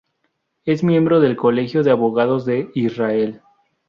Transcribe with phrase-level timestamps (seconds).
[0.65, 3.43] Es miembro del Colegio de Abogados de Israel.